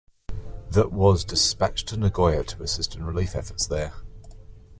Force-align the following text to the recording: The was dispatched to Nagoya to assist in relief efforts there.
The 0.71 0.87
was 0.89 1.23
dispatched 1.23 1.87
to 1.89 1.95
Nagoya 1.97 2.43
to 2.43 2.63
assist 2.63 2.95
in 2.95 3.05
relief 3.05 3.35
efforts 3.35 3.67
there. 3.67 3.93